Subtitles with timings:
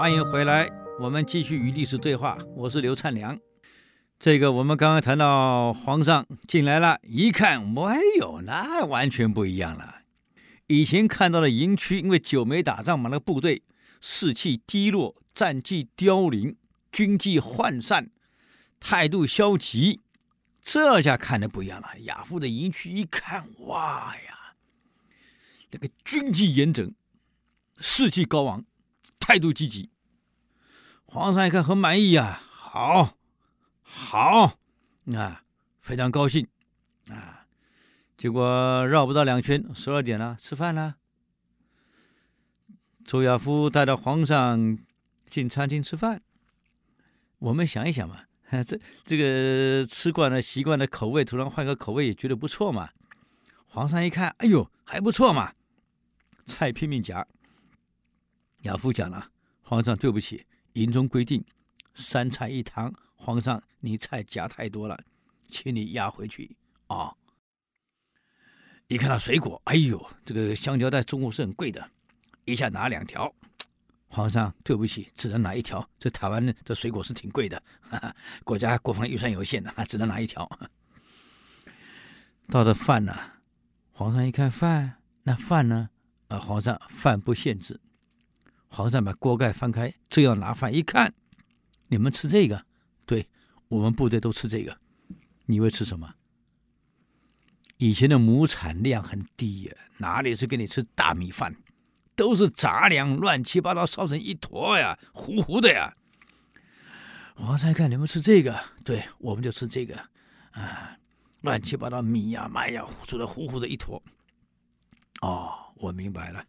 [0.00, 0.66] 欢迎回来，
[0.98, 2.38] 我们继续与历史对话。
[2.56, 3.38] 我是刘灿良。
[4.18, 9.96] 这个我们刚刚谈到皇上进来了，一看，没有，那完全不一样了。
[10.68, 13.62] 以前看到的营区，因为久没打仗嘛，那个部队
[14.00, 16.56] 士气低落，战绩凋零，
[16.90, 18.08] 军纪涣散，
[18.80, 20.00] 态度消极。
[20.62, 21.88] 这下看的不一样了。
[22.04, 24.54] 亚父的营区一看，哇呀，
[25.70, 26.90] 那个军纪严整，
[27.80, 28.64] 士气高昂，
[29.18, 29.90] 态度积极。
[31.04, 33.16] 皇上一看很满意呀，好。
[33.82, 34.56] 好，
[35.12, 35.42] 啊，
[35.80, 36.46] 非常高兴，
[37.08, 37.44] 啊，
[38.16, 40.94] 结果绕不到两圈，十二点了，吃饭了。
[43.04, 44.78] 周亚夫带着皇上
[45.28, 46.22] 进餐厅吃饭。
[47.40, 48.20] 我们想一想嘛，
[48.64, 52.90] 这这个吃惯了、习惯的口味，突然换个口味也觉得不错嘛。
[53.66, 55.52] 皇上一看，哎呦，还不错嘛，
[56.46, 57.26] 菜拼命夹。
[58.62, 59.30] 亚夫讲了，
[59.62, 60.44] 皇上对不起，
[60.74, 61.44] 营中规定
[61.94, 62.92] 三菜一汤。
[63.14, 64.98] 皇上，你菜夹太多了，
[65.48, 67.14] 请你压回去啊、
[68.88, 71.90] 一看到水果，哎呦，这个香蕉在中国是很贵的，
[72.46, 73.32] 一下拿两条。
[74.08, 75.86] 皇上，对不起，只能拿一条。
[75.98, 80.50] 这台湾的水果是挺贵的，哈哈，国家国防预算有限的，只能拿一条。
[82.48, 83.14] 到的饭呢，
[83.92, 85.90] 皇上一看饭，那饭呢？
[86.28, 87.78] 啊，皇上饭不限制。
[88.70, 91.12] 皇上把锅盖翻开，正要拿饭，一看，
[91.88, 92.64] 你们吃这个。
[93.04, 93.28] 对，
[93.68, 94.78] 我们部队都吃这个，
[95.46, 96.14] 你会吃什么？
[97.78, 101.54] 以前的亩产量很低呀，哪里是给你吃大米饭？
[102.14, 105.96] 都是杂粮，乱七八糟烧成一坨呀，糊糊的呀。
[107.34, 109.96] 皇上一看你们吃这个，对，我们就吃这个，
[110.52, 110.96] 啊，
[111.40, 114.00] 乱七八糟米呀、麦呀，煮的糊糊的一坨。
[115.22, 116.44] 哦，我明白了。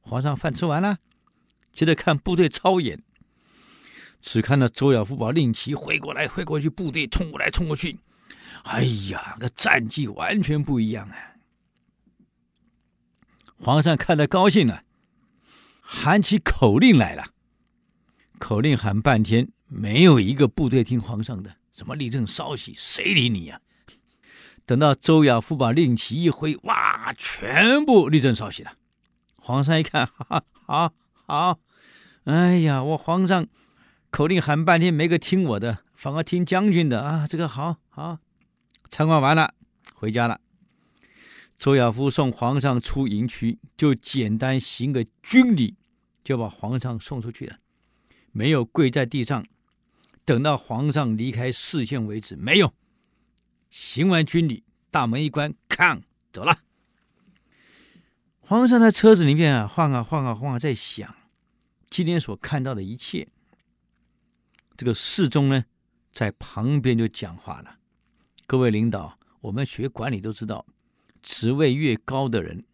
[0.00, 0.98] 皇上饭吃完了，
[1.74, 3.02] 接着看部队操演。
[4.20, 7.98] 只看到周亚夫把令旗挥过来挥过去，部队冲过来冲过去，
[8.62, 11.16] 哎呀，那战绩完全不一样啊！
[13.58, 14.84] 皇上看得高兴了，
[15.80, 17.26] 喊起口令来了。
[18.38, 23.60] 口令喊半天，没有一个部队听皇上的，什么立正稍息，谁理你呀？
[24.64, 28.72] 等到周亚夫把令旗一挥，哇，全部立正稍息了。
[29.36, 30.94] 皇上一看，哈哈，好，
[31.26, 31.58] 好，
[32.24, 33.46] 哎呀，我皇上。
[34.10, 37.26] 口令喊半天没个听我的，反而听将军的啊！
[37.26, 38.20] 这个好好，
[38.88, 39.54] 参观完了，
[39.92, 40.40] 回家了。
[41.58, 45.74] 周亚夫送皇上出营区，就简单行个军礼，
[46.22, 47.56] 就把皇上送出去了，
[48.30, 49.44] 没有跪在地上，
[50.24, 52.72] 等到皇上离开视线为止，没有。
[53.68, 54.62] 行完军礼，
[54.92, 56.02] 大门一关，看
[56.32, 56.60] 走了。
[58.46, 61.14] 皇上在车子里面啊，晃啊晃啊晃啊，在想
[61.88, 63.26] 今天所看到的一切。
[64.76, 65.64] 这个侍中呢，
[66.12, 67.78] 在旁边就讲话了。
[68.46, 70.66] 各位领导，我们学管理都知道，
[71.22, 72.64] 职位越高的人，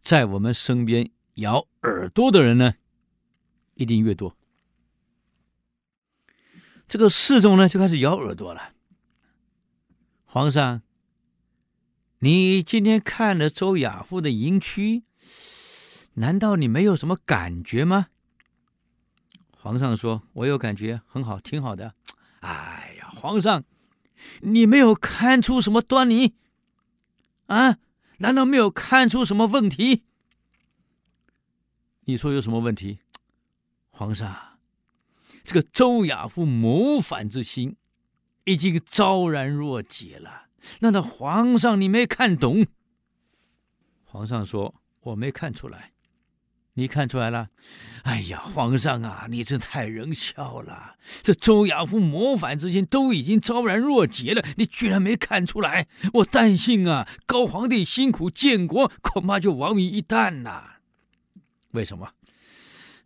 [0.00, 2.74] 在我们身边咬耳朵的人呢，
[3.74, 4.36] 一定越多。
[6.86, 8.72] 这个侍中呢，就开始咬耳朵了。
[10.24, 10.82] 皇上，
[12.24, 15.02] 你今天看了周亚夫的营区，
[16.14, 18.10] 难道你没有什么感觉吗？
[19.58, 21.96] 皇上说：“我有感觉，很好，挺好的。”
[22.38, 23.64] 哎呀，皇上，
[24.42, 26.36] 你没有看出什么端倪
[27.46, 27.78] 啊？
[28.18, 30.04] 难道没有看出什么问题？
[32.04, 33.00] 你说有什么问题？
[33.90, 34.60] 皇上，
[35.42, 37.74] 这个周亚夫谋反之心
[38.44, 40.50] 已经昭然若揭了。
[40.80, 42.66] 难道皇上你没看懂？
[44.04, 45.92] 皇上说：“我没看出来。”
[46.74, 47.50] 你看出来了？
[48.04, 50.96] 哎呀，皇上啊，你这太仁孝了。
[51.20, 55.86] 这周亚夫谋反之心都已经昭然若揭了，你居然没看出来？
[56.14, 60.76] 我担心啊，高皇帝辛苦建国，恐怕就亡于一旦呐。
[61.72, 62.12] 为什么？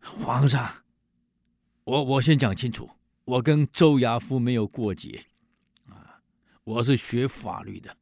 [0.00, 0.84] 皇上，
[1.82, 2.88] 我我先讲清楚，
[3.24, 5.26] 我跟周亚夫没有过节，
[6.66, 7.96] 我是学法律的，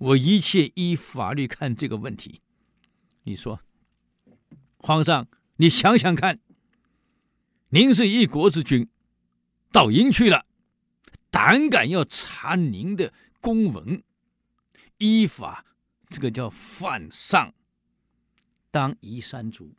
[0.00, 2.40] 我一切依法律看这个问题。
[3.22, 3.60] 你说？
[4.78, 6.40] 皇上，你想想看，
[7.68, 8.88] 您是一国之君，
[9.70, 10.44] 到营去了，
[11.30, 14.02] 胆敢要查您的公文，
[14.98, 15.64] 依法
[16.08, 17.54] 这个叫犯上，
[18.72, 19.72] 当夷三族。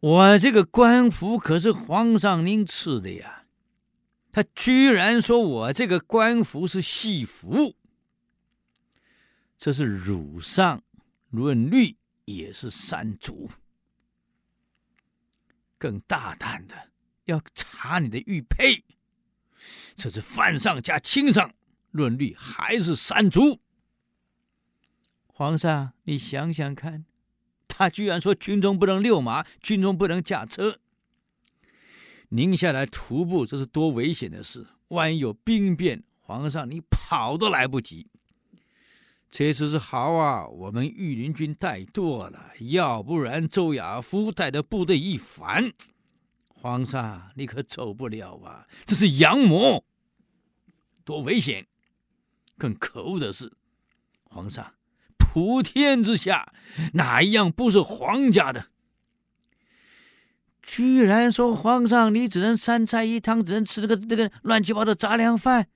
[0.00, 3.37] 我这个官服可是皇上您赐的呀，
[4.32, 7.74] 他居然说我这个官服是戏服，
[9.56, 10.82] 这是辱上
[11.30, 11.96] 论律。
[12.30, 13.48] 也是三族，
[15.78, 16.90] 更大胆的
[17.24, 18.84] 要查你的玉佩，
[19.96, 21.54] 这是犯上加轻上，
[21.90, 23.62] 论律还是三族？
[25.26, 27.06] 皇上，你想想看，
[27.66, 30.80] 他居然说军中不能遛马，军中不能驾车。
[32.30, 34.66] 您下来徒步，这是多危险的事！
[34.88, 38.06] 万一有兵变，皇上你跑都来不及。
[39.30, 45.72] 这次是好啊，我们御林军带多了，要不然周亚夫带的部队一反，
[46.48, 48.66] 皇上你可走不了啊！
[48.84, 49.82] 这是阳谋，
[51.04, 51.66] 多危险！
[52.58, 53.50] 更可恶的是，
[54.24, 54.74] 皇上，
[55.16, 56.52] 普天之下
[56.92, 58.66] 哪一样不是皇家的？
[60.70, 65.66] 居然说皇上你只能三菜一汤，只能吃这个这个乱七八糟杂粮饭，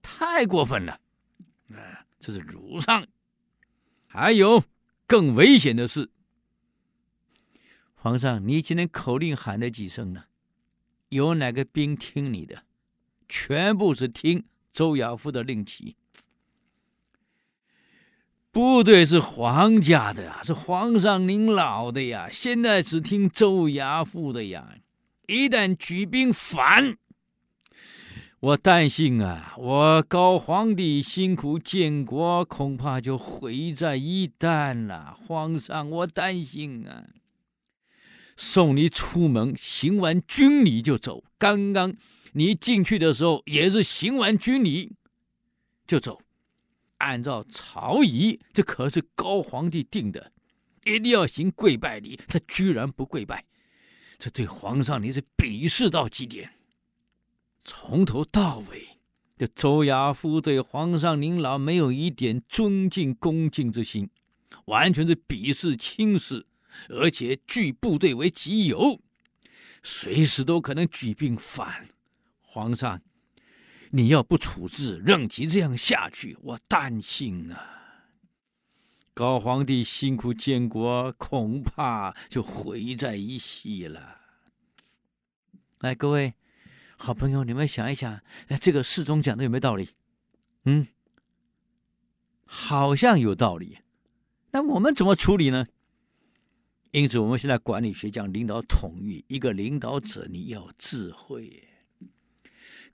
[0.00, 0.98] 太过分了！
[2.18, 3.06] 这是儒上，
[4.06, 4.64] 还有
[5.06, 6.10] 更危险的事。
[7.94, 10.24] 皇上，你今天口令喊了几声呢？
[11.10, 12.62] 有哪个兵听你的？
[13.28, 15.96] 全部是听周亚夫的令旗。
[18.60, 24.76] 部队是皇家的呀，是皇上您老的呀，现在只听周亚夫的呀。
[25.28, 26.98] 一旦举兵反，
[28.38, 35.16] 我担心啊，我高皇帝辛苦建国，恐怕就毁在一旦了。
[35.26, 37.04] 皇上，我担心啊。
[38.36, 41.24] 送你出门，行完军礼就走。
[41.38, 41.94] 刚刚
[42.32, 44.92] 你进去的时候，也是行完军礼
[45.86, 46.20] 就走。
[47.00, 50.32] 按照朝仪，这可是高皇帝定的，
[50.84, 52.18] 一定要行跪拜礼。
[52.28, 53.44] 他居然不跪拜，
[54.18, 56.52] 这对皇上你是鄙视到极点。
[57.62, 58.98] 从头到尾，
[59.36, 64.08] 这周亚夫对皇上您老没有一点尊敬恭敬之心，
[64.66, 66.46] 完全是鄙视轻视，
[66.88, 69.00] 而且据部队为己有，
[69.82, 71.88] 随时都可能举兵反。
[72.40, 73.00] 皇上，
[73.90, 77.66] 你要不处置，任其这样下去，我担心啊。
[79.12, 84.20] 高皇帝辛苦建国，恐怕就毁在一夕了。
[85.80, 86.34] 来，各位。
[86.96, 89.88] 好朋友，你们想一想，哎，这个侍中讲的有没有道理？
[90.64, 90.86] 嗯，
[92.44, 93.78] 好像有道理。
[94.50, 95.66] 那我们怎么处理呢？
[96.90, 101.69] 因此，我们现在管理学讲领导统御，一个领导者你要智慧，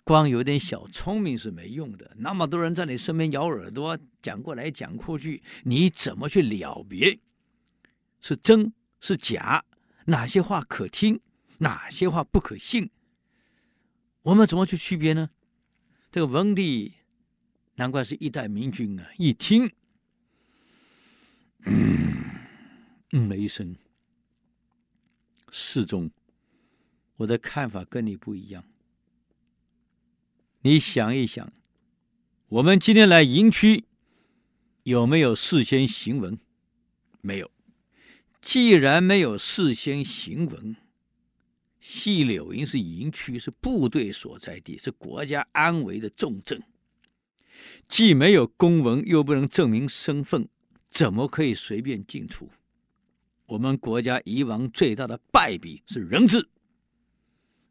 [0.06, 2.12] 光有点小聪明是没用的。
[2.19, 7.19] 那么多人在你身边咬耳朵，讲过来讲过去，你怎么去了别
[8.20, 9.64] 是真是假？
[10.05, 11.20] 哪些话可听，
[11.58, 12.88] 哪些话不可信？
[14.23, 15.31] 我们怎么去区别呢？
[16.12, 16.94] 这个文帝
[17.75, 19.11] 难怪是一代明君啊！
[19.19, 19.69] 一听，
[21.64, 22.14] 嗯，
[23.11, 23.75] 嗯了一声，
[25.50, 26.08] 侍中，
[27.17, 28.62] 我的看法跟你不一样。
[30.66, 31.52] 你想一想，
[32.48, 33.84] 我们今天来营区，
[34.82, 36.40] 有没有事先行文？
[37.20, 37.48] 没有。
[38.42, 40.74] 既然没有事先行文，
[41.78, 46.60] 细柳营是营区，是部队所在地，是国家安危的重镇。
[47.86, 50.48] 既没有公文，又不能证明身份，
[50.91, 52.50] 怎么可以随便进出？
[53.46, 56.48] 我们国家以往最大的败笔是人质。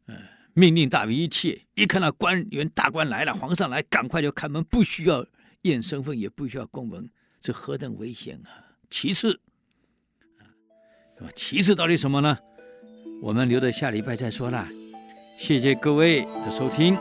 [0.06, 0.16] 嗯，
[0.58, 1.60] 命令大于一切。
[1.74, 5.24] 一看到官员大官来了，皇上来，赶快就开门，不需要
[5.62, 7.06] 验身份，也不需要公文，
[7.42, 8.48] 这何等危险啊！
[8.88, 9.38] 其次，
[11.18, 12.38] 啊，其次到底什么呢？
[13.20, 14.66] 我们留到下礼拜再说啦，
[15.38, 16.96] 谢谢各位的收听。